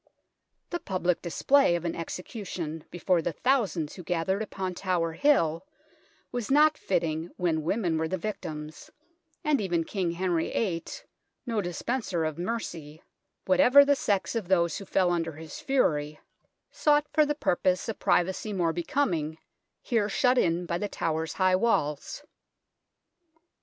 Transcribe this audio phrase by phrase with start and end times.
[0.71, 5.63] The public display of an execution before the thousands who gathered upon Tower Hill
[6.31, 8.89] was not fitting when women were the victims,
[9.43, 10.85] and even King Henry VIII,
[11.45, 13.03] no dispenser of mercy,
[13.45, 16.19] whatever the sex of those who fell under his fury,
[16.71, 19.37] sought for the purpose a THE KING'S HOUSE 129 privacy more becoming,
[19.83, 22.23] here shut in by The Tower's high walls.